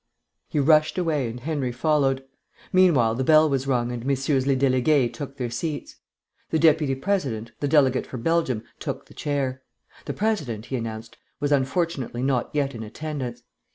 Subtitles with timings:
[0.49, 2.25] He rushed away, and Henry followed.
[2.73, 4.47] Meanwhile the bell was rung and MM.
[4.47, 5.97] les Délégués took their seats.
[6.49, 9.61] The deputy President, the delegate for Belgium, took the chair.
[10.05, 13.43] The President, he announced, was unfortunately not yet in attendance.